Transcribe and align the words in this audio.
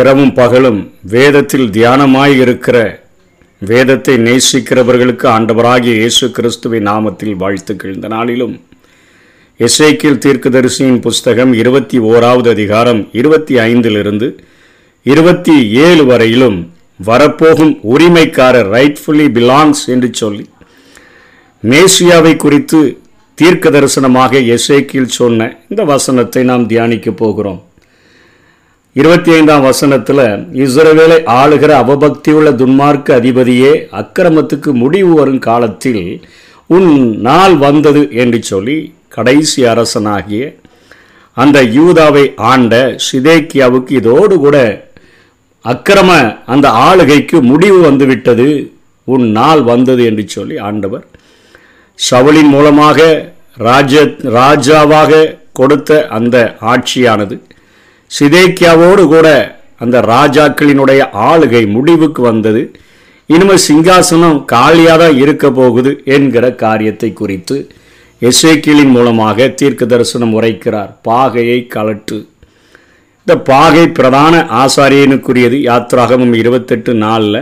இரவும் 0.00 0.32
பகலும் 0.34 0.80
வேதத்தில் 1.06 1.68
தியானமாயிருக்கிற 1.70 2.76
இருக்கிற 2.90 3.62
வேதத்தை 3.62 4.14
நேசிக்கிறவர்களுக்கு 4.18 5.26
ஆண்டவராகிய 5.28 5.94
இயேசு 5.94 6.26
கிறிஸ்துவின் 6.30 6.86
நாமத்தில் 6.86 7.34
வாழ்த்துக்கள் 7.34 7.92
இந்த 7.92 8.08
நாளிலும் 8.08 8.54
இசைக்கில் 9.60 10.18
தீர்க்கதரிசியின் 10.18 11.00
புஸ்தகம் 11.00 11.52
இருபத்தி 11.54 11.98
ஓராவது 12.08 12.50
அதிகாரம் 12.50 13.02
இருபத்தி 13.12 13.56
ஐந்திலிருந்து 13.64 14.28
இருபத்தி 15.06 15.56
ஏழு 15.80 16.04
வரையிலும் 16.04 16.58
வரப்போகும் 17.00 17.74
உரிமைக்காரர் 17.88 18.70
ரைட்ஃபுல்லி 18.70 19.26
பிலாங்ஸ் 19.30 19.84
என்று 19.88 20.10
சொல்லி 20.14 20.46
மேசியாவை 21.62 22.34
குறித்து 22.36 22.80
தீர்க்க 23.38 23.68
தரிசனமாக 23.70 24.40
எசேக்கில் 24.52 25.12
சொன்ன 25.12 25.50
இந்த 25.68 25.84
வசனத்தை 25.84 26.44
நாம் 26.44 26.66
தியானிக்க 26.66 27.10
போகிறோம் 27.18 27.60
இருபத்தி 28.96 29.30
ஐந்தாம் 29.32 29.62
வசனத்தில் 29.62 30.18
இஸ்ரவேலை 30.62 31.16
ஆளுகிற 31.34 31.70
அவபக்தியுள்ள 31.78 32.48
துன்மார்க்க 32.54 33.14
அதிபதியே 33.14 33.70
அக்கிரமத்துக்கு 33.92 34.70
முடிவு 34.74 35.12
வரும் 35.14 35.38
காலத்தில் 35.40 36.02
உன் 36.70 36.90
நாள் 37.20 37.54
வந்தது 37.58 38.02
என்று 38.14 38.38
சொல்லி 38.42 38.76
கடைசி 39.08 39.62
அரசனாகிய 39.64 40.42
அந்த 41.36 41.58
யூதாவை 41.74 42.24
ஆண்ட 42.48 42.74
சிதேக்கியாவுக்கு 43.06 43.94
இதோடு 43.94 44.36
கூட 44.38 44.58
அக்கிரம 45.64 46.10
அந்த 46.46 46.68
ஆளுகைக்கு 46.82 47.40
முடிவு 47.44 47.78
வந்துவிட்டது 47.80 48.48
உன் 49.08 49.26
நாள் 49.32 49.62
வந்தது 49.64 50.04
என்று 50.04 50.26
சொல்லி 50.28 50.58
ஆண்டவர் 50.64 51.06
சவலின் 51.98 52.50
மூலமாக 52.50 53.00
ராஜ 53.60 53.94
ராஜாவாக 54.36 55.22
கொடுத்த 55.52 56.02
அந்த 56.10 56.36
ஆட்சியானது 56.66 57.36
சிதேக்கியாவோடு 58.12 59.04
கூட 59.06 59.28
அந்த 59.76 60.00
ராஜாக்களினுடைய 60.08 61.02
ஆளுகை 61.26 61.62
முடிவுக்கு 61.66 62.22
வந்தது 62.22 62.62
இனிமேல் 63.28 63.64
சிங்காசனம் 63.66 64.38
காலியாக 64.44 64.98
தான் 64.98 65.16
இருக்க 65.16 65.46
போகுது 65.50 65.90
என்கிற 66.06 66.44
காரியத்தை 66.56 67.10
குறித்து 67.12 67.56
எசேக்கியலின் 68.22 68.92
மூலமாக 68.92 69.48
தீர்க்க 69.52 69.84
தரிசனம் 69.86 70.34
உரைக்கிறார் 70.34 70.90
பாகையை 71.02 71.58
கலற்று 71.66 72.18
இந்த 73.26 73.34
பாகை 73.46 73.84
பிரதான 73.90 74.34
ஆசாரியனுக்குரியது 74.60 75.58
யாத்ராகமும் 75.62 76.34
இருபத்தெட்டு 76.34 76.92
நாளில் 76.96 77.40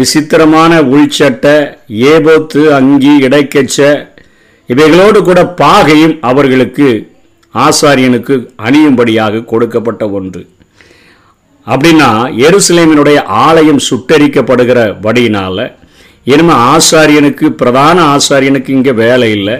விசித்திரமான 0.00 0.72
உள்சட்டை 0.90 1.56
ஏபோத்து 2.10 2.62
அங்கி 2.72 3.12
இடைக்கச்ச 3.22 3.78
இவைகளோடு 4.68 5.20
கூட 5.22 5.40
பாகையும் 5.58 6.16
அவர்களுக்கு 6.22 6.88
ஆசாரியனுக்கு 7.54 8.34
அணியும்படியாக 8.60 9.44
கொடுக்கப்பட்ட 9.44 10.04
ஒன்று 10.10 10.42
அப்படின்னா 11.66 12.10
எருசலேமினுடைய 12.46 13.18
ஆலயம் 13.40 13.82
சுட்டரிக்கப்படுகிற 13.88 14.80
படியினால் 15.00 15.64
இனிமேல் 16.26 16.62
ஆசாரியனுக்கு 16.70 17.46
பிரதான 17.54 17.98
ஆசாரியனுக்கு 18.06 18.70
இங்கே 18.70 18.92
வேலை 18.94 19.28
இல்லை 19.30 19.56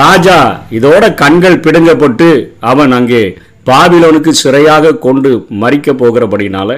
ராஜா 0.00 0.38
இதோட 0.70 1.04
கண்கள் 1.14 1.62
பிடுங்கப்பட்டு 1.64 2.28
அவன் 2.62 2.92
அங்கே 2.92 3.22
பாபிலோனுக்கு 3.66 4.32
சிறையாக 4.34 4.96
கொண்டு 4.98 5.30
மறிக்க 5.58 5.92
போகிறபடினால 5.92 6.70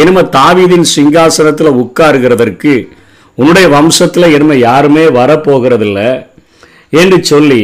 இனிமே 0.00 0.22
தாவீதின் 0.30 0.86
சிங்காசனத்தில் 0.86 1.78
உட்காருகிறதற்கு 1.82 2.72
உன்னுடைய 3.38 3.66
வம்சத்தில் 3.68 4.32
இனிமே 4.32 4.56
யாருமே 4.58 5.04
வரப்போகிறதில்ல 5.10 6.00
என்று 6.92 7.18
சொல்லி 7.24 7.62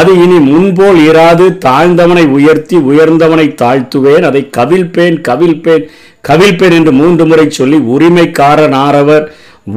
அது 0.00 0.10
இனி 0.22 0.38
முன்போல் 0.44 0.98
இராது 1.06 1.46
தாழ்ந்தவனை 1.64 2.24
உயர்த்தி 2.30 2.76
உயர்ந்தவனை 2.88 3.46
தாழ்த்துவேன் 3.62 4.24
அதை 4.24 4.42
கவிழ்ப்பேன் 4.50 5.16
கவிழ்ப்பேன் 5.28 5.84
கவிழ்ப்பேன் 6.24 6.76
என்று 6.76 6.92
மூன்று 6.92 7.24
முறை 7.26 7.46
சொல்லி 7.50 7.78
உரிமைக்காரனாரவர் 7.94 9.24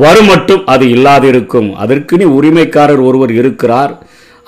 வரும் 0.00 0.30
மட்டும் 0.30 0.62
அது 0.66 0.86
இல்லாதிருக்கும் 0.88 1.70
அதற்கு 1.76 2.14
நீ 2.18 2.28
உரிமைக்காரர் 2.36 3.02
ஒருவர் 3.02 3.34
இருக்கிறார் 3.34 3.92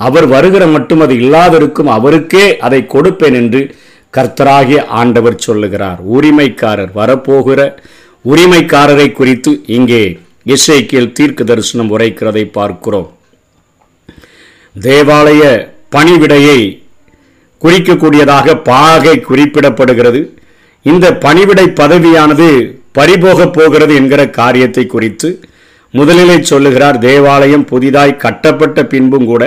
அவர் 0.00 0.27
வருகிற 0.27 0.63
மட்டும் 0.67 1.01
அது 1.01 1.13
இல்லாதிருக்கும் 1.15 1.91
அவருக்கே 1.93 2.45
அதை 2.59 2.79
கொடுப்பேன் 2.85 3.37
என்று 3.41 3.61
கர்த்தராகிய 4.13 4.79
ஆண்டவர் 4.93 5.37
சொல்லுகிறார் 5.39 5.99
உரிமைக்காரர் 6.11 6.93
வரப்போகிற 6.95 7.61
உரிமைக்காரரை 8.25 9.09
குறித்து 9.11 9.51
இங்கே 9.69 10.03
இசைக்கியல் 10.45 11.13
தீர்க்க 11.13 11.43
தரிசனம் 11.43 11.91
உரைக்கிறதை 11.91 12.43
பார்க்கிறோம் 12.51 13.07
தேவாலய 14.81 15.43
பணிவிடையை 15.95 16.59
குறிக்கக்கூடியதாக 17.61 18.55
பாகை 18.63 19.15
குறிப்பிடப்படுகிறது 19.19 20.21
இந்த 20.85 21.05
பணிவிடை 21.17 21.67
பதவியானது 21.79 22.49
பறிபோகப் 22.91 23.55
போகிறது 23.55 23.93
என்கிற 23.95 24.21
காரியத்தை 24.31 24.83
குறித்து 24.85 25.29
முதலிலே 25.93 26.37
சொல்லுகிறார் 26.43 26.97
தேவாலயம் 26.99 27.65
புதிதாய் 27.65 28.21
கட்டப்பட்ட 28.21 28.83
பின்பும் 28.83 29.25
கூட 29.25 29.43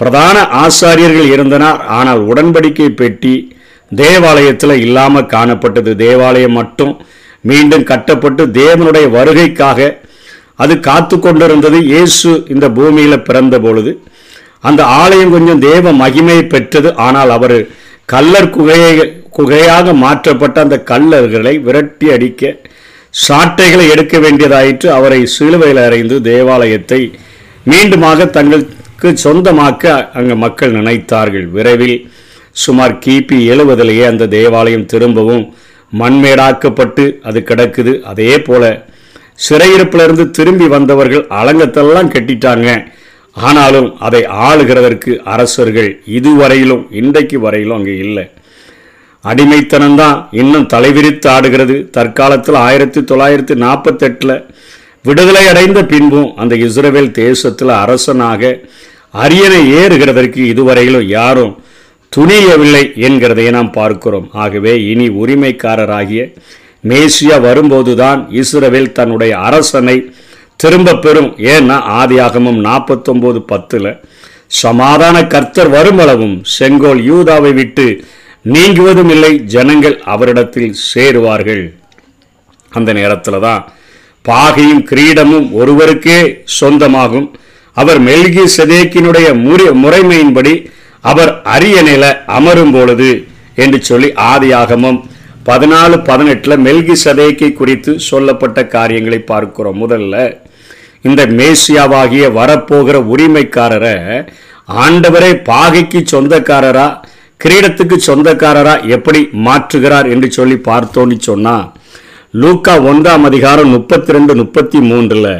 பிரதான 0.00 0.36
ஆசாரியர்கள் 0.56 1.30
இருந்தனர் 1.32 1.78
ஆனால் 1.90 2.20
உடன்படிக்கை 2.26 2.88
பெட்டி 2.92 3.34
தேவாலயத்தில் 3.92 4.76
இல்லாமல் 4.78 5.30
காணப்பட்டது 5.32 5.92
தேவாலயம் 5.96 6.52
மட்டும் 6.52 6.92
மீண்டும் 7.44 7.84
கட்டப்பட்டு 7.84 8.42
தேவனுடைய 8.54 9.06
வருகைக்காக 9.10 9.80
அது 10.56 10.74
காத்து 10.80 11.16
கொண்டிருந்தது 11.18 11.78
இயேசு 11.84 12.30
இந்த 12.48 12.66
பூமியில் 12.70 13.24
பிறந்த 13.24 13.56
பொழுது 13.60 13.90
அந்த 14.62 14.82
ஆலயம் 14.96 15.34
கொஞ்சம் 15.34 15.62
தேவ 15.62 15.92
மகிமை 15.94 16.38
பெற்றது 16.46 16.90
ஆனால் 16.98 17.30
அவர் 17.30 17.58
கல்லர் 18.08 18.50
குகையை 18.50 18.92
குகையாக 19.30 19.92
மாற்றப்பட்ட 19.96 20.56
அந்த 20.60 20.76
கல்லர்களை 20.90 21.54
விரட்டி 21.58 22.06
அடிக்க 22.12 22.42
சாட்டைகளை 23.14 23.84
எடுக்க 23.90 24.16
வேண்டியதாயிற்று 24.18 24.88
அவரை 24.90 25.20
சிலுவையில் 25.34 25.82
அறைந்து 25.84 26.16
தேவாலயத்தை 26.22 27.00
மீண்டுமாக 27.66 28.26
தங்களுக்கு 28.30 29.08
சொந்தமாக்க 29.22 29.84
அங்கு 30.12 30.34
மக்கள் 30.36 30.76
நினைத்தார்கள் 30.76 31.46
விரைவில் 31.48 31.96
சுமார் 32.56 32.94
கிபி 32.98 33.38
எழுவதிலேயே 33.46 34.04
அந்த 34.06 34.28
தேவாலயம் 34.34 34.86
திரும்பவும் 34.86 35.44
மண்மேடாக்கப்பட்டு 35.92 37.04
அது 37.22 37.40
கிடக்குது 37.42 37.92
அதே 38.06 38.34
போல 38.40 38.64
சிறையிருப்பிலிருந்து 39.38 40.24
திரும்பி 40.30 40.66
வந்தவர்கள் 40.66 41.24
அலங்கத்தெல்லாம் 41.38 42.12
கட்டிட்டாங்க 42.12 42.68
ஆனாலும் 43.36 43.88
அதை 44.00 44.22
ஆளுகிறதற்கு 44.40 45.12
அரசர்கள் 45.24 45.90
இதுவரையிலும் 46.08 46.84
இன்றைக்கு 46.90 47.38
வரையிலும் 47.40 47.78
அங்கே 47.78 47.94
இல்லை 47.98 48.26
அடிமைத்தனம்தான் 49.24 50.18
இன்னும் 50.32 50.66
தலைவிரித்து 50.66 51.28
ஆடுகிறது 51.28 51.76
தற்காலத்தில் 51.90 52.58
ஆயிரத்தி 52.58 53.00
தொள்ளாயிரத்தி 53.00 53.54
நாற்பத்தெட்டில் 53.54 54.36
விடுதலை 55.04 55.44
அடைந்த 55.46 55.80
பின்பும் 55.82 56.30
அந்த 56.36 56.54
இஸ்ரேல் 56.56 57.10
தேசத்தில் 57.12 57.72
அரசனாக 57.74 58.52
அரியணை 59.14 59.62
ஏறுகிறதற்கு 59.72 60.40
இதுவரையிலும் 60.44 61.08
யாரும் 61.08 61.54
துணியவில்லை 62.12 62.84
என்கிறதை 62.98 63.46
நாம் 63.50 63.70
பார்க்கிறோம் 63.70 64.28
ஆகவே 64.34 64.74
இனி 64.82 65.06
உரிமைக்காரராகிய 65.16 66.22
மேசியா 66.84 67.36
வரும்போதுதான் 67.40 68.20
இஸ்ரேல் 68.32 68.92
தன்னுடைய 68.92 69.32
அரசனை 69.38 69.96
திரும்ப 70.60 70.94
பெறும் 70.94 71.30
ஏன்னா 71.38 71.82
ஆதி 71.82 72.18
ஆகமும் 72.18 72.60
நாற்பத்தொம்போது 72.60 73.40
பத்தில் 73.44 73.98
சமாதான 74.46 75.26
கர்த்தர் 75.26 75.68
வருமளவும் 75.68 76.36
செங்கோல் 76.44 77.00
யூதாவை 77.04 77.52
விட்டு 77.54 77.86
நீங்குவதும் 78.44 79.10
இல்லை 79.10 79.32
ஜனங்கள் 79.44 79.96
அவரிடத்தில் 80.04 80.74
சேருவார்கள் 80.92 81.64
அந்த 82.72 82.92
நேரத்தில் 82.92 83.40
தான் 83.40 83.68
பாகையும் 84.24 84.82
கிரீடமும் 84.82 85.52
ஒருவருக்கே 85.52 86.20
சொந்தமாகும் 86.44 87.28
அவர் 87.76 88.00
மெல்கி 88.00 88.44
சதேக்கினுடைய 88.58 89.28
முறை 89.34 89.66
முறைமையின்படி 89.74 90.54
அவர் 91.00 91.40
அரிய 91.44 91.82
நில 91.82 92.04
அமரும் 92.26 92.70
பொழுது 92.70 93.10
என்று 93.54 93.80
சொல்லி 93.82 94.12
ஆதி 94.14 94.50
பதினாலு 95.44 95.96
பதினெட்டில் 96.02 96.56
மெல்கி 96.58 96.94
சதேக்கை 97.04 97.52
குறித்து 97.52 97.98
சொல்லப்பட்ட 97.98 98.66
காரியங்களை 98.66 99.18
பார்க்கிறோம் 99.18 99.78
முதல்ல 99.78 100.14
இந்த 101.06 101.22
மேசியாவாகிய 101.36 102.26
வரப்போகிற 102.32 102.96
உரிமைக்காரரை 103.10 103.96
ஆண்டவரே 104.82 105.32
பாகைக்கு 105.48 106.00
சொந்தக்காரரா 106.12 106.86
கிரீடத்துக்கு 107.40 107.96
சொந்தக்காரரா 108.00 108.74
எப்படி 108.88 109.20
மாற்றுகிறார் 109.46 110.08
என்று 110.08 110.28
சொல்லி 110.32 110.56
பார்த்தோன்னு 110.68 111.18
சொன்னால் 111.22 111.66
லூக்கா 112.34 112.74
ஒன்றாம் 112.86 113.24
அதிகாரம் 113.24 113.70
முப்பத்தி 113.70 114.10
ரெண்டு 114.12 114.32
முப்பத்தி 114.34 114.78
மூன்றில் 114.88 115.30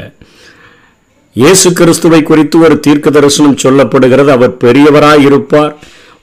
இயேசு 1.36 1.68
கிறிஸ்துவை 1.72 2.20
குறித்து 2.22 2.56
ஒரு 2.58 2.76
தீர்க்க 2.80 3.08
தரிசனம் 3.10 3.60
சொல்லப்படுகிறது 3.64 4.30
அவர் 4.30 4.54
பெரியவராய் 4.56 5.24
இருப்பார் 5.24 5.72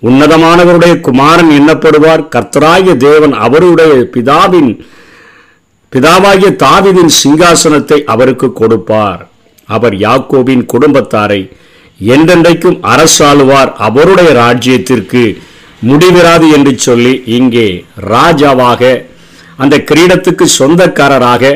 உன்னதமானவருடைய 0.04 0.94
குமாரன் 1.01 1.51
எண்ணப்படுவார் 1.51 2.24
கர்த்தராகிய 2.30 2.95
தேவன் 3.00 3.36
அவருடைய 3.40 3.94
பிதாவின் 4.16 4.72
பிதாவாகிய 5.94 6.50
தாவிதின் 6.60 7.13
சிங்காசனத்தை 7.18 8.00
அவருக்கு 8.06 8.48
கொடுப்பார் 8.54 9.22
அவர் 9.69 9.95
யாக்கோபின் 9.98 10.63
குடும்பத்தாரை 10.66 11.42
என்றென்றைக்கும் 12.00 12.78
அரசாளுவார் 12.92 13.72
அவருடைய 13.80 14.30
ராஜ்யத்திற்கு 14.40 15.24
முடிவிராது 15.81 16.48
என்று 16.51 16.74
சொல்லி 16.80 17.13
இங்கே 17.38 17.68
ராஜாவாக 18.10 18.92
அந்த 19.57 19.75
கிரீடத்துக்கு 19.84 20.45
சொந்தக்காரராக 20.51 21.51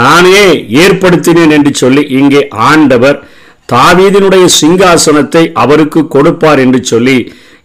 நானே 0.00 0.44
ஏற்படுத்தினேன் 0.82 1.50
என்று 1.50 1.72
சொல்லி 1.74 2.02
இங்கே 2.18 2.42
ஆண்டவர் 2.68 3.18
தாவீதினுடைய 3.68 4.44
சிங்காசனத்தை 4.58 5.42
அவருக்கு 5.54 6.00
கொடுப்பார் 6.08 6.60
என்று 6.60 6.80
சொல்லி 6.84 7.16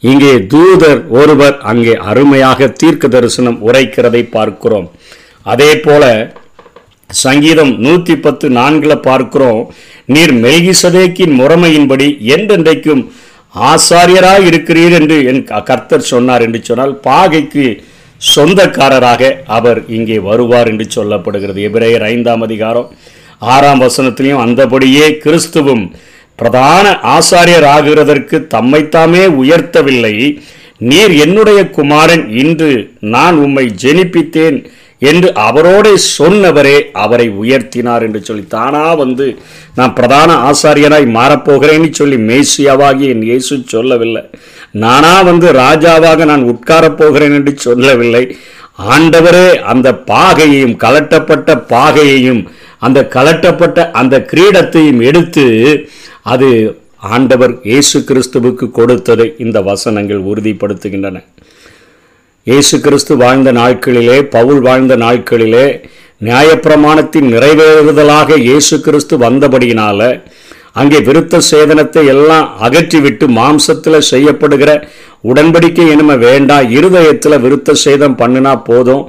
இங்கே 0.03 0.33
தூதர் 0.51 1.01
ஒருவர் 1.11 1.55
அங்கே 1.63 1.95
அருமையாக 2.03 2.69
தீர்க்க 2.73 3.07
தரிசனம் 3.07 3.57
உரைக்கிறதை 3.61 4.21
பார்க்கிறோம் 4.29 4.87
அதே 5.45 5.71
போல 5.79 6.03
சங்கீதம் 7.09 7.71
நூற்றி 7.77 8.15
பத்து 8.17 8.47
நான்கில் 8.49 9.03
பார்க்கிறோம் 9.05 9.61
நீர் 10.05 10.33
மெல்கிசதேக்கின் 10.39 11.33
முறைமையின்படி 11.39 12.07
என்றென்றைக்கும் 12.29 13.03
ஆசாரியராக 13.55 14.41
இருக்கிறீர் 14.45 14.95
என்று 14.95 15.15
என் 15.29 15.43
கர்த்தர் 15.61 16.09
சொன்னார் 16.09 16.43
என்று 16.43 16.59
சொன்னால் 16.63 16.93
பாகைக்கு 17.05 17.65
சொந்தக்காரராக 18.21 19.23
அவர் 19.49 19.79
இங்கே 19.89 20.17
வருவார் 20.19 20.69
என்று 20.71 20.85
சொல்லப்படுகிறது 20.89 21.59
எபிரேயர் 21.61 22.05
ஐந்தாம் 22.07 22.41
அதிகாரம் 22.41 22.89
ஆறாம் 23.47 23.83
வசனத்திலையும் 23.83 24.43
அந்தபடியே 24.43 25.05
கிறிஸ்துவும் 25.19 25.83
பிரதான 26.39 26.85
ஆசாரியர் 27.09 27.67
ஆகிறதற்கு 27.67 28.37
தம்மைத்தாமே 28.53 29.23
உயர்த்தவில்லை 29.39 30.15
நீர் 30.81 31.13
என்னுடைய 31.19 31.61
குமாரன் 31.69 32.25
இன்று 32.35 32.71
நான் 33.07 33.37
உம்மை 33.37 33.65
ஜெனிப்பித்தேன் 33.81 34.59
என்று 35.01 35.29
அவரோட 35.43 35.87
சொன்னவரே 36.17 36.77
அவரை 36.95 37.27
உயர்த்தினார் 37.41 38.05
என்று 38.07 38.21
சொல்லி 38.23 38.45
தானா 38.47 38.83
வந்து 38.95 39.27
நான் 39.75 39.93
பிரதான 39.93 40.31
ஆசாரியனாய் 40.47 41.07
மாறப்போகிறேன்னு 41.13 41.89
சொல்லி 41.93 42.17
மேசியாவாகி 42.29 43.05
என் 43.07 43.25
இயேசு 43.29 43.57
சொல்லவில்லை 43.67 44.23
நானா 44.77 45.13
வந்து 45.21 45.47
ராஜாவாக 45.55 46.25
நான் 46.25 46.49
உட்காரப் 46.49 46.97
போகிறேன் 46.97 47.35
என்று 47.35 47.53
சொல்லவில்லை 47.59 48.23
ஆண்டவரே 48.89 49.47
அந்த 49.71 49.87
பாகையையும் 50.07 50.75
கலட்டப்பட்ட 50.77 51.55
பாகையையும் 51.71 52.41
அந்த 52.81 52.99
கலட்டப்பட்ட 53.15 53.79
அந்த 53.93 54.17
கிரீடத்தையும் 54.29 55.01
எடுத்து 55.01 55.45
அது 56.25 56.49
ஆண்டவர் 57.09 57.53
இயேசு 57.63 57.97
கிறிஸ்துவுக்கு 58.01 58.65
கொடுத்ததை 58.71 59.27
இந்த 59.37 59.57
வசனங்கள் 59.61 60.21
உறுதிப்படுத்துகின்றன 60.25 61.17
இயேசு 62.49 62.75
கிறிஸ்து 62.79 63.13
வாழ்ந்த 63.15 63.49
நாட்களிலே 63.51 64.15
பவுல் 64.29 64.61
வாழ்ந்த 64.61 64.93
நாட்களிலே 64.97 65.65
நியாயப்பிரமாணத்தின் 66.21 67.27
நிறைவேறுதலாக 67.27 68.37
இயேசு 68.39 68.75
கிறிஸ்து 68.79 69.15
வந்தபடியினால 69.17 69.99
அங்கே 70.73 70.99
விருத்த 70.99 71.41
சேதனத்தை 71.49 72.03
எல்லாம் 72.07 72.47
அகற்றிவிட்டு 72.61 73.27
மாம்சத்தில் 73.35 74.07
செய்யப்படுகிற 74.09 74.71
உடன்படிக்கை 75.23 75.85
இனிமே 75.87 76.15
வேண்டாம் 76.23 76.71
இருதயத்தில் 76.71 77.41
விருத்த 77.41 77.75
சேதம் 77.83 78.17
பண்ணினா 78.17 78.53
போதும் 78.63 79.03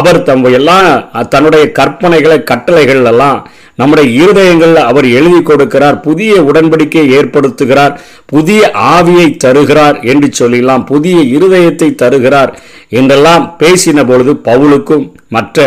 அவர் 0.00 0.20
தம் 0.22 0.44
எல்லாம் 0.52 0.90
தன்னுடைய 1.28 1.64
கற்பனைகளை 1.72 2.38
கட்டளைகள் 2.44 3.04
எல்லாம் 3.04 3.40
நம்முடைய 3.78 4.08
இருதயங்களில் 4.16 4.82
அவர் 4.82 5.06
எழுதி 5.12 5.40
கொடுக்கிறார் 5.42 5.96
புதிய 6.00 6.32
உடன்படிக்கையை 6.42 7.06
ஏற்படுத்துகிறார் 7.18 7.94
புதிய 8.26 8.60
ஆவியை 8.90 9.28
தருகிறார் 9.36 9.96
என்று 10.04 10.28
சொல்லலாம் 10.32 10.84
புதிய 10.84 11.18
இருதயத்தை 11.36 11.88
தருகிறார் 12.02 12.52
என்றெல்லாம் 12.90 13.44
பேசின 13.58 14.04
பொழுது 14.06 14.32
பவுலுக்கும் 14.44 15.04
மற்ற 15.28 15.58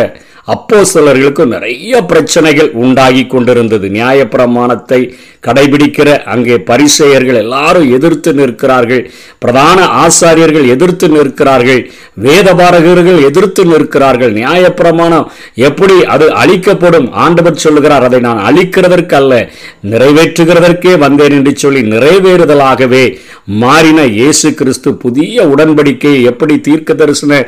அப்போ 0.47 0.77
சிலர்களுக்கும் 0.85 1.53
நிறைய 1.53 1.99
பிரச்சனைகள் 2.03 2.69
உண்டாகி 2.79 3.21
கொண்டிருந்தது 3.25 3.87
நியாயப்பிரமாணத்தை 3.93 4.99
கடைபிடிக்கிற 5.43 6.09
அங்கே 6.25 6.55
பரிசெயர்கள் 6.67 7.39
எல்லாரும் 7.41 7.87
எதிர்த்து 7.89 8.31
நிற்கிறார்கள் 8.33 9.01
பிரதான 9.39 9.85
ஆசாரியர்கள் 9.99 10.65
எதிர்த்து 10.67 11.07
நிற்கிறார்கள் 11.09 11.81
வேதபாரகர்கள் 12.23 13.19
எதிர்த்து 13.23 13.63
நிற்கிறார்கள் 13.65 14.33
நியாயப்பிரமாணம் 14.33 15.25
எப்படி 15.61 15.97
அது 16.07 16.27
அழிக்கப்படும் 16.35 17.07
ஆண்டவர் 17.23 17.63
சொல்லுகிறார் 17.63 18.07
அதை 18.07 18.19
நான் 18.19 18.43
அழிக்கிறதற்கு 18.45 19.17
அல்ல 19.17 19.33
நிறைவேற்றுகிறதற்கே 19.93 20.95
வந்தேன் 20.97 21.37
என்று 21.37 21.53
சொல்லி 21.57 21.83
நிறைவேறுதலாகவே 21.93 23.05
மாறின 23.61 24.01
இயேசு 24.13 24.49
கிறிஸ்து 24.53 24.89
புதிய 24.97 25.45
உடன்படிக்கை 25.47 26.13
எப்படி 26.25 26.55
தீர்க்க 26.61 26.91
தரிசன 26.95 27.41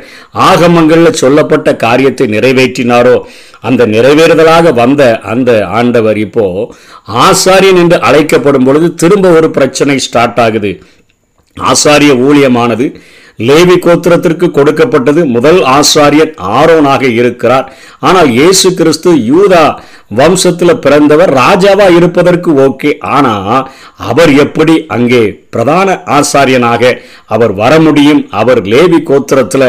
ஆகமங்களில் 0.46 1.18
சொல்லப்பட்ட 1.18 1.68
காரியத்தை 1.76 2.26
நிறைவேற்றி 2.28 2.82
நிறைவேற்றினாரோ 2.88 3.16
அந்த 3.64 3.82
நிறைவேறுதலாக 3.88 4.72
வந்த 4.74 5.02
அந்த 5.26 5.50
ஆண்டவர் 5.72 6.18
இப்போ 6.18 6.46
ஆசாரியன் 7.24 7.80
என்று 7.82 7.98
அழைக்கப்படும் 8.02 8.66
பொழுது 8.66 8.88
திரும்ப 8.94 9.28
ஒரு 9.30 9.50
பிரச்சனை 9.50 9.96
ஸ்டார்ட் 10.00 10.40
ஆகுது 10.40 10.72
ஆசாரிய 11.56 12.12
ஊழியமானது 12.24 12.86
லேவி 13.38 13.74
கோத்திரத்திற்கு 13.78 14.46
கொடுக்கப்பட்டது 14.50 15.20
முதல் 15.28 15.58
ஆசாரியன் 15.72 16.30
ஆரோனாக 16.52 17.02
இருக்கிறார் 17.14 17.66
ஆனால் 18.00 18.30
இயேசு 18.32 18.68
கிறிஸ்து 18.74 19.10
யூதா 19.26 19.64
வம்சத்தில் 20.12 20.80
பிறந்தவர் 20.80 21.30
ராஜாவா 21.36 21.86
இருப்பதற்கு 21.96 22.50
ஓகே 22.64 22.90
ஆனா 23.10 23.34
அவர் 24.04 24.32
எப்படி 24.36 24.74
அங்கே 24.88 25.22
பிரதான 25.50 25.98
ஆசாரியனாக 26.16 26.92
அவர் 27.28 27.54
வர 27.54 27.72
முடியும் 27.80 28.22
அவர் 28.34 28.62
லேவி 28.66 29.00
கோத்திரத்தில் 29.02 29.68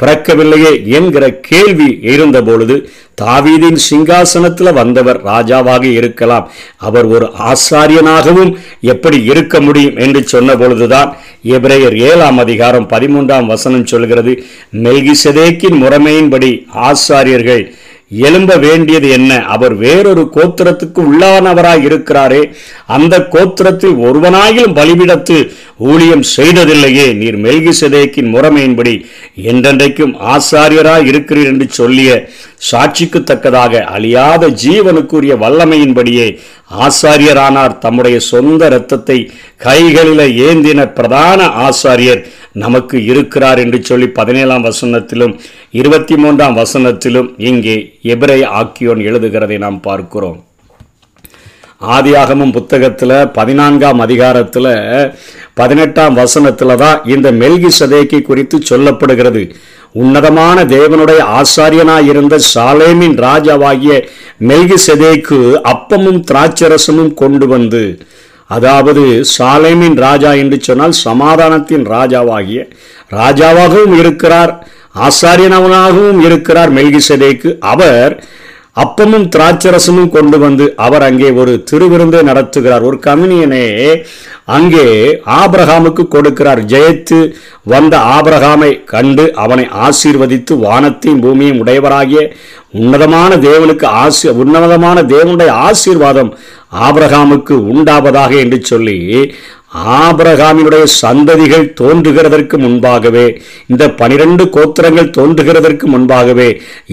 பிறக்கவில்லையே 0.00 0.72
என்கிற 0.90 1.24
கேள்வி 1.42 1.88
இருந்தபொழுது 2.10 2.74
தாவீதின் 3.20 3.78
சிங்காசனத்தில் 3.84 4.72
வந்தவர் 4.72 5.18
ராஜாவாக 5.22 5.84
இருக்கலாம் 5.92 6.44
அவர் 6.80 7.06
ஒரு 7.06 7.26
ஆசாரியனாகவும் 7.48 8.52
எப்படி 8.86 9.18
இருக்க 9.24 9.60
முடியும் 9.60 9.98
என்று 9.98 10.20
சொன்ன 10.24 10.56
பொழுதுதான் 10.56 11.10
எபிரேயர் 11.48 11.96
ஏழாம் 12.02 12.38
அதிகாரம் 12.38 12.86
பதிமூன்றாம் 12.88 13.46
வசனம் 13.46 13.86
சொல்கிறது 13.86 14.34
மெல்கிசதேக்கின் 14.82 15.78
முறைமையின்படி 15.82 16.50
ஆசாரியர்கள் 16.84 17.64
எழும்ப 18.10 18.52
வேண்டியது 18.56 19.08
என்ன 19.10 19.32
அவர் 19.46 19.74
வேறொரு 19.76 20.22
கோத்திரத்துக்கு 20.36 21.00
உள்ளானவராய் 21.02 21.84
இருக்கிறாரே 21.84 22.42
அந்த 22.88 23.14
கோத்திரத்தில் 23.32 23.96
ஒருவனாயிலும் 24.04 24.76
பலிபிடத்து 24.76 25.36
ஊழியம் 25.86 26.24
செய்ததில்லையே 26.36 27.06
நீர் 27.14 27.38
மெல்கி 27.38 27.72
சிதேக்கின் 27.72 28.30
முறைமையின்படி 28.34 28.94
என்றென்றைக்கும் 29.44 30.14
ஆசாரியராய் 30.28 31.06
இருக்கிறீர் 31.06 31.50
என்று 31.50 31.66
சொல்லிய 31.72 32.12
சாட்சிக்கு 32.70 33.20
தக்கதாக 33.22 33.82
அழியாத 33.90 34.48
ஜீவனுக்குரிய 34.62 35.34
வல்லமையின்படியே 35.36 36.28
ஆசாரியரானார் 36.86 37.78
தம்முடைய 37.78 38.16
சொந்த 38.26 38.62
இரத்தத்தை 38.66 39.18
கைகளில 39.60 40.22
ஏந்தின 40.46 40.80
பிரதான 40.92 41.40
ஆசாரியர் 41.60 42.22
நமக்கு 42.58 42.96
இருக்கிறார் 43.06 43.60
என்று 43.60 43.78
சொல்லி 43.82 44.08
பதினேழாம் 44.14 44.64
வசனத்திலும் 44.64 45.34
இருபத்தி 45.74 46.16
மூன்றாம் 46.16 46.58
வசனத்திலும் 46.58 47.30
இங்கே 47.44 47.76
எபிரை 48.08 48.40
ஆக்கியோன் 48.54 49.02
எழுதுகிறதை 49.04 49.58
நாம் 49.58 49.80
பார்க்கிறோம் 49.80 50.38
ஆதியாகமும் 51.88 52.52
புத்தகத்தில் 52.52 53.18
பதினான்காம் 53.32 54.00
அதிகாரத்தில் 54.00 54.72
பதினெட்டாம் 55.54 56.14
வசனத்தில் 56.14 56.74
தான் 56.76 57.02
இந்த 57.06 57.28
மெல்கி 57.36 57.70
சதேக்கி 57.74 58.18
குறித்து 58.22 58.56
சொல்லப்படுகிறது 58.70 59.42
உன்னதமான 59.94 60.58
தேவனுடைய 60.72 61.20
ஆசாரியனாய் 61.36 62.08
இருந்த 62.08 62.36
சாலேமின் 62.48 63.16
ராஜாவாகிய 63.20 63.94
மெல்கி 64.42 64.78
சதேக்கு 64.82 65.38
அப்பமும் 65.68 66.20
திராட்சரசமும் 66.24 67.12
கொண்டு 67.14 67.46
வந்து 67.46 67.82
அதாவது 68.50 69.02
சாலைமின் 69.36 69.96
ராஜா 69.98 70.30
என்று 70.34 70.58
சொன்னால் 70.60 70.96
சமாதானத்தின் 71.02 71.84
ராஜாவாகிய 71.86 72.60
ராஜாவாகவும் 73.12 73.96
இருக்கிறார் 73.98 74.52
ஆசாரியனவனாகவும் 75.02 76.20
இருக்கிறார் 76.20 76.70
மெல்கிசதேக்கு 76.70 77.50
அவர் 77.66 78.12
அப்பமும் 78.78 79.26
திராட்சரசமும் 79.28 80.10
கொண்டு 80.10 80.36
வந்து 80.38 80.64
அவர் 80.78 81.04
அங்கே 81.06 81.28
ஒரு 81.32 81.52
திருவிருந்தை 81.70 82.20
நடத்துகிறார் 82.22 82.82
ஒரு 82.82 82.96
கம்யூனியனை 83.00 83.62
அங்கே 84.48 84.84
ஆபிரகாமுக்கு 85.36 86.04
கொடுக்கிறார் 86.08 86.60
ஜெயித்து 86.64 87.18
வந்த 87.64 87.94
ஆபிரகாமை 88.12 88.70
கண்டு 88.84 89.24
அவனை 89.36 89.64
ஆசீர்வதித்து 89.86 90.54
வானத்தையும் 90.58 91.22
பூமியும் 91.22 91.60
உடையவராகிய 91.60 92.22
உன்னதமான 92.78 93.32
தேவனுக்கு 93.42 93.86
ஆசி 93.98 94.28
உன்னதமான 94.36 94.98
தேவனுடைய 95.12 95.50
ஆசீர்வாதம் 95.64 96.30
ஆபிரகாமுக்கு 96.80 97.54
உண்டாவதாக 97.70 98.32
என்று 98.40 98.58
சொல்லி 98.62 98.96
ஆபிரகாமினுடைய 99.72 100.84
சந்ததிகள் 100.94 101.66
தோன்றுகிறதற்கு 101.74 102.56
முன்பாகவே 102.56 103.24
இந்த 103.66 103.84
பனிரெண்டு 103.92 104.44
கோத்திரங்கள் 104.48 105.10
தோன்றுகிறதற்கு 105.10 105.86
முன்பாகவே 105.86 106.48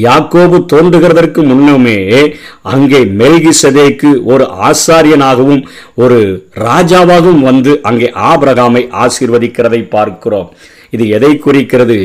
யாக்கோபு 0.00 0.57
தோன்றுகிறதற்கு 0.65 1.43
முன்னுமே 1.43 1.97
அங்கே 2.65 3.01
மெல்கிசதேக்கு 3.15 4.11
ஒரு 4.25 4.47
ஆசாரியனாகவும் 4.63 5.63
ஒரு 5.97 6.19
ராஜாவாகவும் 6.65 7.43
வந்து 7.43 7.73
அங்கே 7.83 8.09
ஆபிரகாமை 8.25 8.83
ஆசீர்வதிக்கிறதை 9.01 9.81
பார்க்கிறோம் 9.89 10.49
இது 10.93 11.05
எதை 11.09 11.31
குறிக்கிறது 11.37 11.97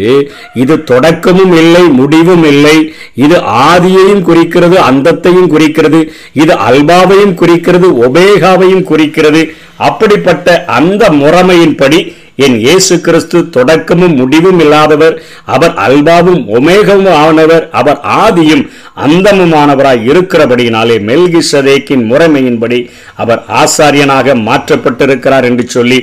இது 0.55 0.75
தொடக்கமும் 0.85 1.53
இல்லை 1.55 1.83
முடிவும் 1.93 2.45
இல்லை 2.45 2.77
இது 3.17 3.37
ஆதியையும் 3.65 4.23
குறிக்கிறது 4.23 4.77
அந்தத்தையும் 4.83 5.51
குறிக்கிறது 5.51 6.01
இது 6.35 6.55
அல்பாவையும் 6.67 7.35
குறிக்கிறது 7.35 7.89
ஒபேகாவையும் 8.05 8.87
குறிக்கிறது 8.87 9.43
அப்படிப்பட்ட 9.83 10.49
அந்த 10.77 11.05
முறைமையின்படி 11.21 12.01
என் 12.39 12.57
இயேசு 12.59 12.95
கிறிஸ்து 13.01 13.39
தொடக்கமும் 13.51 14.15
முடிவும் 14.17 14.61
இல்லாதவர் 14.61 15.17
அவர் 15.47 15.75
அல்பாவும் 15.85 16.43
ஒமேகமும் 16.57 17.17
ஆனவர் 17.19 17.65
அவர் 17.73 17.99
ஆதியும் 18.19 18.63
அந்தமுமானவராய் 19.05 20.01
இருக்கிறபடியினாலே 20.11 20.97
மெல்கி 21.01 21.43
சதேக்கின் 21.51 22.05
முறைமையின்படி 22.07 22.79
அவர் 23.17 23.43
ஆசாரியனாக 23.61 24.37
மாற்றப்பட்டிருக்கிறார் 24.43 25.49
என்று 25.51 25.67
சொல்லி 25.69 25.99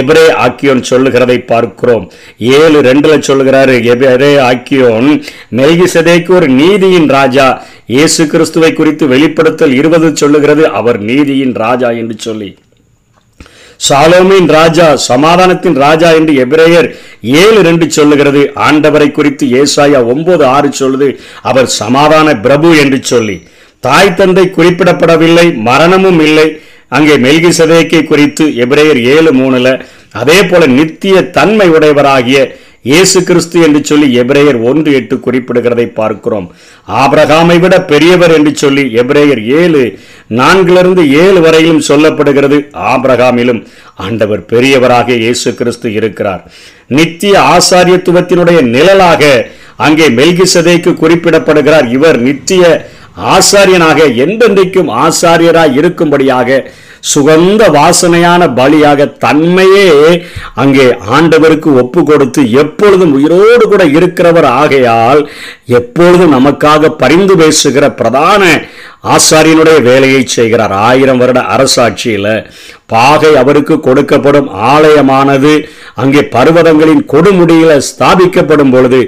எபிரே 0.00 0.26
ஆக்கியோன் 0.42 0.82
சொல்லுகிறதை 0.82 1.38
பார்க்கிறோம் 1.44 2.04
ஏழு 2.54 2.80
ரெண்டுல 2.88 3.16
சொல்லுகிறாரு 3.28 3.76
எபிரே 3.92 4.32
ஆக்கியோன் 4.44 5.10
மெல்கி 5.54 5.88
சதேக்கு 5.88 6.32
ஒரு 6.34 6.48
நீதியின் 6.58 7.10
ராஜா 7.10 7.48
இயேசு 7.88 8.22
கிறிஸ்துவை 8.26 8.72
குறித்து 8.72 9.04
வெளிப்படுத்தல் 9.06 9.76
இருபது 9.76 10.08
சொல்லுகிறது 10.16 10.64
அவர் 10.74 10.98
நீதியின் 11.02 11.54
ராஜா 11.58 11.90
என்று 11.96 12.16
சொல்லி 12.20 12.50
சாலோமின் 13.80 14.48
ராஜா 14.50 14.86
சமாதானத்தின் 15.04 15.76
ராஜா 15.76 16.08
என்று 16.10 16.32
எபிரேயர் 16.44 16.88
ஏழு 17.40 17.58
ரெண்டு 17.62 17.86
சொல்லுகிறது 17.88 18.42
ஆண்டவரை 18.66 19.08
குறித்து 19.10 19.44
ஏசாயா 19.60 20.00
ஒன்பது 20.06 20.44
ஆறு 20.46 20.70
சொல்லுது 20.80 21.08
அவர் 21.42 21.68
சமாதான 21.76 22.34
பிரபு 22.38 22.70
என்று 22.76 22.98
சொல்லி 23.04 23.36
தாய் 23.84 24.16
தந்தை 24.16 24.46
குறிப்பிடப்படவில்லை 24.50 25.46
மரணமும் 25.62 26.20
இல்லை 26.20 26.48
அங்கே 26.92 27.14
மெல்கி 27.18 27.50
சதேக்கை 27.52 28.02
குறித்து 28.04 28.44
எபிரேயர் 28.64 29.00
ஏழு 29.10 29.32
மூணுல 29.32 29.70
அதே 30.14 30.38
போல 30.42 30.62
நித்திய 30.70 31.16
தன்மை 31.30 31.66
உடையவராகிய 31.70 32.38
இயேசு 32.84 33.18
கிறிஸ்து 33.22 33.58
என்று 33.62 33.80
சொல்லி 33.84 34.06
எபிரேயர் 34.20 34.58
ஒன்று 34.64 34.90
எட்டு 34.94 35.16
குறிப்பிடுகிறதை 35.18 35.86
பார்க்கிறோம் 35.92 36.46
ஆபிரகாமை 36.98 37.56
விட 37.58 37.76
பெரியவர் 37.84 38.34
என்று 38.34 38.52
சொல்லி 38.56 38.84
எபிரேயர் 38.94 39.42
ஏழு 39.58 39.82
நான்கிலிருந்து 40.32 41.02
ஏழு 41.22 41.40
வரையிலும் 41.40 41.84
சொல்லப்படுகிறது 41.88 42.58
ஆபிரகாமிலும் 42.88 43.60
ஆண்டவர் 43.98 44.42
பெரியவராக 44.46 45.16
இயேசு 45.18 45.52
கிறிஸ்து 45.54 45.90
இருக்கிறார் 45.92 46.42
நித்திய 46.90 47.34
ஆசாரியத்துவத்தினுடைய 47.54 48.60
நிழலாக 48.68 49.22
அங்கே 49.78 50.06
மெல்கிசதைக்கு 50.12 50.92
குறிப்பிடப்படுகிறார் 50.96 51.88
இவர் 51.90 52.18
நித்திய 52.20 52.62
ஆசாரியனாக 53.32 54.00
எந்தெந்தைக்கும் 54.24 54.90
ஆசாரியராய் 55.02 55.76
இருக்கும்படியாக 55.80 56.58
சுகந்த 57.02 57.62
வாசனையான 57.70 58.42
பலியாக 58.54 59.10
தன்மையே 59.18 59.88
அங்கே 60.54 60.86
ஆண்டவருக்கு 61.10 61.70
ஒப்பு 61.74 62.02
கொடுத்து 62.02 62.42
எப்பொழுதும் 62.54 63.14
உயிரோடு 63.14 63.64
கூட 63.64 63.84
இருக்கிறவர் 63.92 64.48
ஆகையால் 64.54 65.22
எப்பொழுதும் 65.72 66.34
நமக்காக 66.34 66.90
பரிந்து 66.96 67.36
பேசுகிற 67.36 67.86
பிரதான 67.92 68.42
ஆசாரியனுடைய 69.08 69.78
வேலையை 69.82 70.22
செய்கிறார் 70.28 70.72
ஆயிரம் 70.82 71.18
வருட 71.18 71.40
அரசாட்சியில் 71.48 72.32
பாகை 72.86 73.30
அவருக்கு 73.36 73.74
கொடுக்கப்படும் 73.78 74.48
ஆலயமானது 74.68 75.52
அங்கே 75.94 76.22
பர்வதங்களின் 76.28 77.02
கொடுமுடியில் 77.04 77.84
ஸ்தாபிக்கப்படும் 77.88 78.72
பொழுது 78.72 79.00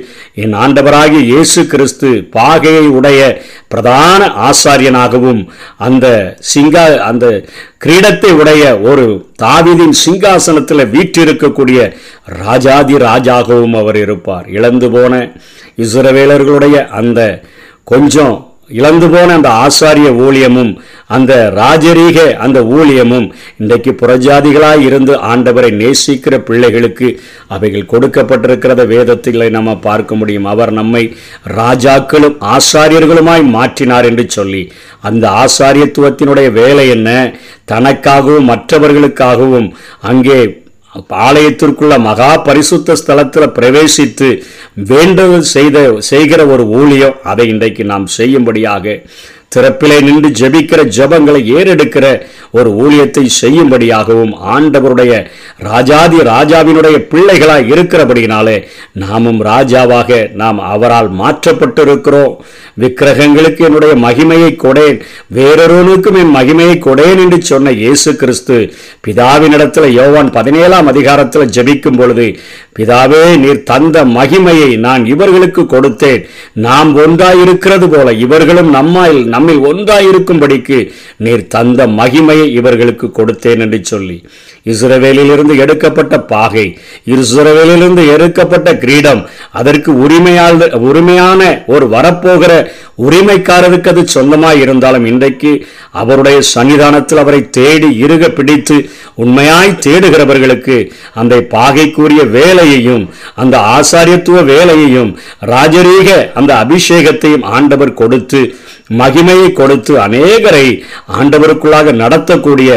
என் 0.34 0.54
ஆண்டவராகிய 0.60 1.22
இயேசு 1.24 1.60
கிறிஸ்து 1.66 2.10
பாகையை 2.32 2.86
உடைய 2.90 3.20
பிரதான 3.68 4.22
ஆசாரியனாகவும் 4.46 5.42
அந்த 5.78 6.06
சிங்கா 6.52 6.84
அந்த 7.02 7.26
கிரீடத்தை 7.80 8.30
உடைய 8.32 8.62
ஒரு 8.82 9.04
தாவிதின் 9.42 9.94
சிங்காசனத்தில் 10.00 10.90
வீற்றிருக்கக்கூடிய 10.90 11.80
ராஜாதி 12.40 12.96
ராஜாகவும் 13.04 13.76
அவர் 13.76 13.98
இருப்பார் 14.00 14.46
இழந்து 14.48 14.88
போன 14.90 15.12
இஸ்ரவேலர்களுடைய 15.78 16.76
அந்த 16.90 17.20
கொஞ்சம் 17.84 18.34
இழந்து 18.70 19.06
போன 19.08 19.28
அந்த 19.34 19.50
ஆசாரிய 19.60 20.08
ஊழியமும் 20.24 20.72
அந்த 21.10 21.32
ராஜரீக 21.54 22.18
அந்த 22.36 22.58
ஊழியமும் 22.72 23.26
இன்றைக்கு 23.56 23.92
புறஜாதிகளாய் 23.92 24.84
இருந்து 24.84 25.14
ஆண்டவரை 25.30 25.70
நேசிக்கிற 25.72 26.36
பிள்ளைகளுக்கு 26.40 27.08
அவைகள் 27.48 27.90
கொடுக்கப்பட்டிருக்கிறத 27.90 28.84
வேதத்திலே 28.86 29.48
நம்ம 29.50 29.76
பார்க்க 29.80 30.14
முடியும் 30.14 30.46
அவர் 30.46 30.72
நம்மை 30.72 31.04
ராஜாக்களும் 31.56 32.38
ஆசாரியர்களுமாய் 32.50 33.44
மாற்றினார் 33.50 34.04
என்று 34.04 34.26
சொல்லி 34.30 34.62
அந்த 35.02 35.26
ஆசாரியத்துவத்தினுடைய 35.42 36.48
வேலை 36.52 36.86
என்ன 36.88 37.10
தனக்காகவும் 37.72 38.50
மற்றவர்களுக்காகவும் 38.50 39.68
அங்கே 40.02 40.38
ஆலயத்திற்குள்ள 41.20 41.94
மகா 41.98 42.30
பரிசுத்த 42.42 42.96
ஸ்தலத்தில் 42.96 43.54
பிரவேசித்து 43.58 44.28
வேண்டுதல் 44.84 45.46
செய்த 45.50 45.78
செய்கிற 46.08 46.40
ஒரு 46.46 46.64
ஊழியம் 46.70 47.18
அதை 47.22 47.46
இன்றைக்கு 47.48 47.84
நாம் 47.84 48.06
செய்யும்படியாக 48.06 48.94
திறப்பிலே 49.52 49.96
நின்று 50.00 50.28
ஜெபிக்கிற 50.38 50.80
ஜபங்களை 50.96 51.40
ஏறெடுக்கிற 51.54 52.06
ஒரு 52.50 52.70
ஊழியத்தை 52.76 53.24
செய்யும்படியாகவும் 53.38 54.32
ஆண்டவருடைய 54.52 55.12
ராஜாதி 55.60 56.18
ராஜாவினுடைய 56.28 56.96
பிள்ளைகளாய் 57.10 57.68
இருக்கிறபடினாலே 57.72 58.54
நாமும் 58.94 59.40
ராஜாவாக 59.44 60.20
நாம் 60.34 60.60
அவரால் 60.68 61.10
மாற்றப்பட்டிருக்கிறோம் 61.20 62.34
விக்கிரகங்களுக்கு 62.80 63.62
என்னுடைய 63.64 63.94
மகிமையை 63.98 64.50
கொடேன் 64.56 64.98
வேறொருவனுக்கும் 65.30 66.18
என் 66.18 66.34
மகிமையை 66.34 66.76
கொடேன் 66.80 67.20
என்று 67.20 67.40
சொன்ன 67.42 67.72
இயேசு 67.80 68.12
கிறிஸ்து 68.16 68.58
பிதாவினிடத்தில் 69.06 69.88
யோவான் 69.92 70.30
பதினேழாம் 70.30 70.86
அதிகாரத்தில் 70.86 71.52
ஜபிக்கும் 71.54 71.98
பொழுது 71.98 72.28
பிதாவே 72.76 73.22
நீர் 73.36 73.62
தந்த 73.62 74.04
மகிமையை 74.10 74.68
நான் 74.78 75.02
இவர்களுக்கு 75.04 75.62
கொடுத்தேன் 75.66 76.22
நாம் 76.58 76.90
ஒன்றாயிருக்கிறது 76.94 77.86
போல 77.88 78.12
இவர்களும் 78.18 78.70
நம்மால் 78.70 79.18
நம்மில் 79.26 79.62
ஒன்றாயிருக்கும்படிக்கு 79.64 80.78
நீர் 81.18 81.44
தந்த 81.48 81.86
மகிமையை 81.94 82.46
இவர்களுக்கு 82.52 83.08
கொடுத்தேன் 83.10 83.60
என்று 83.60 83.80
சொல்லி 83.84 84.18
இஸ்ரவேலிலிருந்து 84.66 85.54
எடுக்கப்பட்ட 85.56 86.16
பாகை 86.26 86.66
இஸ்ரவேலிலிருந்து 87.14 88.02
எடுக்கப்பட்ட 88.06 88.68
கிரீடம் 88.76 89.22
அதற்கு 89.52 89.90
உரிமையால் 90.00 90.58
உரிமையான 90.82 91.40
ஒரு 91.66 91.86
வரப்போகிற 91.88 92.52
உரிமைக்காரருக்கு 93.04 93.88
அது 93.88 94.02
சொந்தமாக 94.08 94.60
இருந்தாலும் 94.60 95.04
இன்றைக்கு 95.04 95.52
அவருடைய 95.92 96.38
சன்னிதானத்தில் 96.50 97.22
அவரை 97.22 97.40
தேடி 97.50 97.90
இருக 97.98 98.24
பிடித்து 98.28 98.76
உண்மையாய் 99.14 99.78
தேடுகிறவர்களுக்கு 99.78 100.76
அந்த 101.14 101.36
பாகைக்குரிய 101.50 102.22
வேலையையும் 102.30 103.04
அந்த 103.34 103.56
ஆசாரியத்துவ 103.72 104.42
வேலையையும் 104.44 105.10
ராஜரீக 105.46 106.10
அந்த 106.34 106.52
அபிஷேகத்தையும் 106.64 107.46
ஆண்டவர் 107.50 107.94
கொடுத்து 107.94 108.42
மகிமையை 108.90 109.48
கொடுத்து 109.52 109.92
அநேகரை 110.00 110.66
ஆண்டவருக்குள்ளாக 111.14 111.92
நடத்தக்கூடிய 111.94 112.70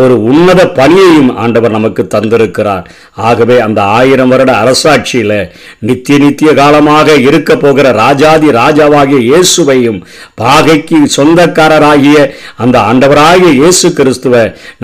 ஒரு 0.00 0.14
உன்னத 0.22 0.62
பணியையும் 0.70 1.30
ஆண்டவர் 1.36 1.74
நமக்கு 1.74 2.02
தந்திருக்கிறார் 2.06 2.84
ஆகவே 3.22 3.56
அந்த 3.60 3.80
ஆயிரம் 3.92 4.28
வருட 4.28 4.52
அரசாட்சியில் 4.54 5.36
நித்திய 5.80 6.18
நித்திய 6.18 6.50
காலமாக 6.52 7.16
இருக்க 7.20 7.56
போகிற 7.56 7.86
ராஜாதி 7.92 8.50
ராஜாவாகிய 8.52 9.20
இயேசுவையும் 9.20 10.00
பாகைக்கு 10.34 11.00
சொந்தக்காரராகிய 11.16 12.18
அந்த 12.56 12.76
ஆண்டவராகிய 12.82 13.52
இயேசு 13.52 13.88
கிறிஸ்துவ 13.92 14.44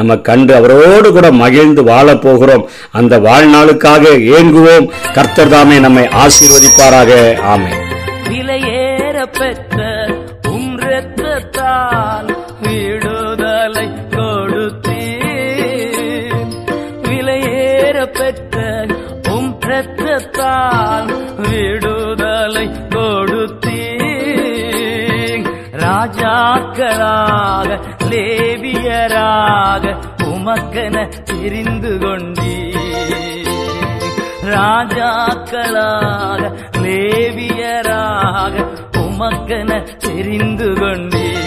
நம்ம 0.00 0.18
கண்டு 0.20 0.54
அவரோடு 0.54 1.10
கூட 1.12 1.30
மகிழ்ந்து 1.36 1.84
வாழப் 1.84 2.22
போகிறோம் 2.22 2.66
அந்த 2.92 3.16
வாழ்நாளுக்காக 3.20 4.04
ஏங்குவோம் 4.36 4.88
கர்த்தர் 5.14 5.48
தாமே 5.48 5.78
நம்மை 5.78 6.06
ஆசீர்வதிப்பாராக 6.22 7.12
ஆமை 7.48 7.74
பெற்ற 9.32 9.95
பெற்ற 18.14 18.56
உம் 19.32 19.52
ரத்தத்தால் 19.68 21.10
விடுதலை 21.44 22.64
கொடுத்தீ 22.92 23.80
ராஜாக்களாக 25.82 27.68
லேவியராக 28.10 29.84
உமக்கென 30.28 30.96
தெரிந்து 31.24 31.92
கொண்டீ 31.98 32.54
ராஜாக்களாக 35.08 36.42
லேவியராக 36.84 38.54
உமக்கென 39.04 39.70
தெரிந்து 40.06 40.68
கொண்டீ 40.80 41.26